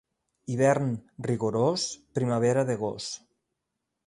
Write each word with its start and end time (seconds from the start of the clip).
Hivern 0.53 0.95
rigorós, 1.27 1.85
primavera 2.19 2.65
de 2.71 2.79
gos. 2.87 3.13